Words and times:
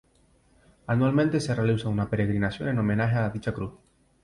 Anualmente 0.87 1.39
se 1.39 1.53
realiza 1.53 1.87
una 1.87 2.09
peregrinación 2.09 2.69
en 2.69 2.79
homenaje 2.79 3.17
a 3.17 3.29
dicha 3.29 3.53
cruz. 3.53 3.73